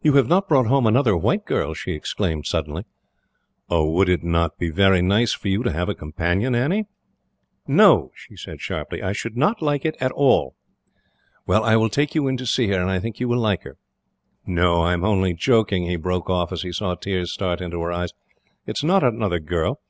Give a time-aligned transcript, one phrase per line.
[0.00, 2.86] "You have not brought home another white girl?" she exclaimed suddenly.
[3.68, 6.86] "Would it not be very nice for you to have a companion, Annie?"
[7.68, 10.54] "No," she said sharply; "I should not like it at all."
[11.46, 13.64] "Well, I will take you in to see her, and I think you will like
[13.64, 13.76] her.
[14.46, 17.92] "No; I am only joking," he broke off, as he saw tears start into her
[17.92, 18.14] eyes.
[18.64, 19.82] "It is not another girl.